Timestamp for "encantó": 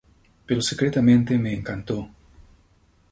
1.53-2.09